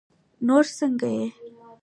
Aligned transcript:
نور 0.47 0.65
سنګه 0.77 1.09
یی 1.17 1.25